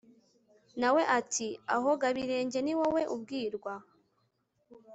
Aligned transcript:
na 0.79 0.89
we 0.95 1.01
ati 1.19 1.47
«aho 1.75 1.89
gabirenge 2.01 2.59
ni 2.61 2.73
wowe 2.79 3.01
ubwirwa» 3.15 3.73